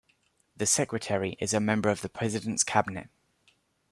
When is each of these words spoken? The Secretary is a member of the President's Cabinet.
The 0.57 0.65
Secretary 0.65 1.37
is 1.39 1.53
a 1.53 1.59
member 1.59 1.87
of 1.87 2.01
the 2.01 2.09
President's 2.09 2.63
Cabinet. 2.63 3.11